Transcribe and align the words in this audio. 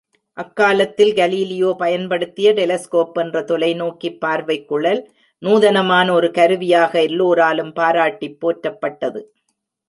அக்காலத்தில் 0.37 1.11
கலீலியோ 1.13 1.73
பயன்படுத்திய 1.73 2.53
டெலஸ்கோப் 2.53 3.11
என்ற 3.13 3.41
தொலைநோக்கிப் 3.41 4.17
பார்வைக் 4.19 4.67
குழல் 4.67 5.01
நூதனமான 5.41 6.13
ஒரு 6.13 6.31
கருவியாக 6.31 7.01
எல்லோராலும் 7.01 7.73
பாராட்டிப் 7.73 8.39
போற்றப்பட்டது. 8.41 9.23